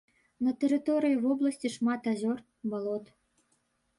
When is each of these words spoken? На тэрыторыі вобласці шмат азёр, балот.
На 0.45 0.53
тэрыторыі 0.63 1.19
вобласці 1.25 1.71
шмат 1.75 2.09
азёр, 2.13 2.37
балот. 2.75 3.05